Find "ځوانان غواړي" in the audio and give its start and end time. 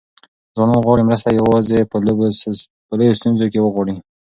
0.55-1.03